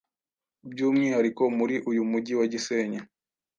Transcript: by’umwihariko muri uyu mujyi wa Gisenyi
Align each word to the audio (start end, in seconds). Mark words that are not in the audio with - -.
by’umwihariko 0.71 1.43
muri 1.57 1.75
uyu 1.89 2.03
mujyi 2.09 2.33
wa 2.39 2.45
Gisenyi 2.51 2.99